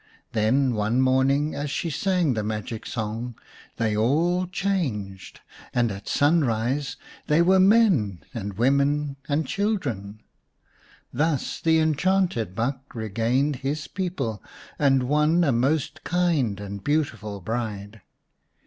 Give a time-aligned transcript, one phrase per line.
[0.31, 3.35] Then one morning as she sang the magic song
[3.77, 5.41] they all changed,
[5.75, 10.23] and at sunrise they were men, women, and children.
[11.13, 14.41] Thus the enchanted buck regained his people,
[14.79, 18.01] and won a most kind and beautiful bride.